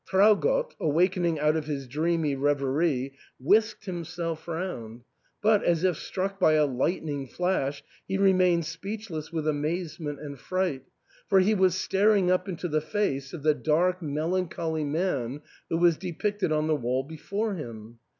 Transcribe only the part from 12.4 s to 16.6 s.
into the face of the dark melancholy man who was depicted